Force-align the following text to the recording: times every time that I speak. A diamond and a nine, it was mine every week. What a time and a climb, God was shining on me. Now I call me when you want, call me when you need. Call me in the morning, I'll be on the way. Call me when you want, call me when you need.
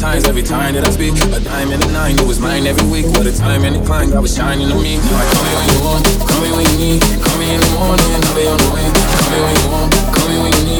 times 0.00 0.24
every 0.24 0.42
time 0.42 0.74
that 0.74 0.88
I 0.88 0.90
speak. 0.90 1.12
A 1.36 1.40
diamond 1.40 1.84
and 1.84 1.84
a 1.84 1.92
nine, 1.92 2.18
it 2.18 2.26
was 2.26 2.40
mine 2.40 2.66
every 2.66 2.88
week. 2.88 3.06
What 3.12 3.26
a 3.26 3.36
time 3.36 3.64
and 3.64 3.76
a 3.76 3.84
climb, 3.84 4.10
God 4.10 4.22
was 4.22 4.34
shining 4.34 4.72
on 4.72 4.82
me. 4.82 4.96
Now 4.96 5.20
I 5.20 5.26
call 5.28 5.44
me 5.44 5.52
when 5.60 5.68
you 5.68 5.80
want, 5.84 6.04
call 6.24 6.40
me 6.40 6.50
when 6.56 6.66
you 6.72 6.78
need. 6.80 7.00
Call 7.20 7.36
me 7.36 7.54
in 7.54 7.60
the 7.60 7.70
morning, 7.76 8.08
I'll 8.24 8.34
be 8.34 8.48
on 8.48 8.56
the 8.56 8.70
way. 8.72 8.86
Call 8.96 9.28
me 9.30 9.38
when 9.44 9.56
you 9.60 9.68
want, 9.68 9.92
call 10.16 10.28
me 10.28 10.36
when 10.40 10.52
you 10.56 10.64
need. 10.64 10.79